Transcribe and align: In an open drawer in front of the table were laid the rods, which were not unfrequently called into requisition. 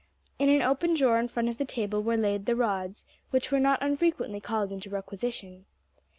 In 0.39 0.49
an 0.49 0.63
open 0.63 0.95
drawer 0.95 1.19
in 1.19 1.27
front 1.27 1.47
of 1.47 1.59
the 1.59 1.63
table 1.63 2.01
were 2.01 2.17
laid 2.17 2.47
the 2.47 2.55
rods, 2.55 3.05
which 3.29 3.51
were 3.51 3.59
not 3.59 3.83
unfrequently 3.83 4.41
called 4.41 4.71
into 4.71 4.89
requisition. 4.89 5.67